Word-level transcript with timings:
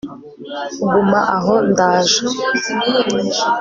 guma 0.91 1.19
aho 1.35 1.53
ndaje 1.69 2.19